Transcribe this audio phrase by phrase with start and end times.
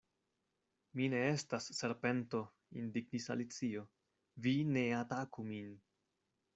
[0.99, 2.41] "Mi ne estas serpento,"
[2.83, 3.87] indignis Alicio,
[4.49, 5.75] "vi ne ataku min!"